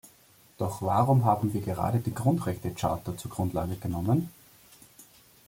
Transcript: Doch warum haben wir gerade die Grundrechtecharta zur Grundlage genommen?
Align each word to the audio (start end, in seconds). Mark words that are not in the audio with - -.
Doch 0.57 0.81
warum 0.81 1.25
haben 1.25 1.53
wir 1.53 1.61
gerade 1.61 1.99
die 1.99 2.11
Grundrechtecharta 2.15 3.15
zur 3.17 3.29
Grundlage 3.29 3.75
genommen? 3.75 4.31